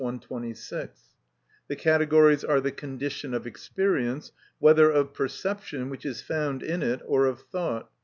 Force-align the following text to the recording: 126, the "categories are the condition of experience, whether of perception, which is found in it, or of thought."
126, 0.01 1.09
the 1.67 1.75
"categories 1.75 2.43
are 2.43 2.59
the 2.59 2.71
condition 2.71 3.35
of 3.35 3.45
experience, 3.45 4.31
whether 4.57 4.89
of 4.89 5.13
perception, 5.13 5.91
which 5.91 6.07
is 6.07 6.23
found 6.23 6.63
in 6.63 6.81
it, 6.81 6.99
or 7.05 7.27
of 7.27 7.39
thought." 7.51 7.87